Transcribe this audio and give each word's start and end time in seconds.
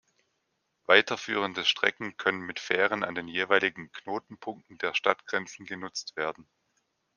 Weiterführende 0.87 1.63
Strecken 1.63 2.17
können 2.17 2.39
mit 2.39 2.59
Fähren 2.59 3.03
an 3.03 3.13
den 3.13 3.27
jeweiligen 3.27 3.91
Knotenpunkten 3.91 4.79
der 4.79 4.95
Stadtgrenzen 4.95 5.67
genutzt 5.67 6.15
werden. 6.15 6.49